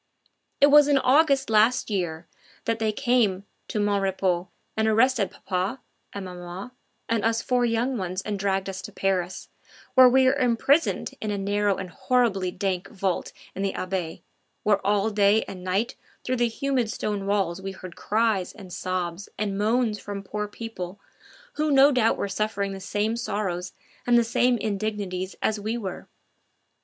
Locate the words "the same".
22.71-23.15, 24.17-24.57